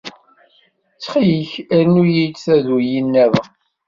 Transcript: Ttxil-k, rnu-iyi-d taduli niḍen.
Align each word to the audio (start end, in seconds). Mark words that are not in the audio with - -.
Ttxil-k, 0.93 1.51
rnu-iyi-d 1.83 2.37
taduli 2.43 2.99
niḍen. 3.03 3.49